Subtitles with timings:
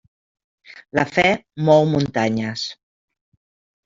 [0.99, 1.25] La fe
[1.67, 2.65] mou muntanyes.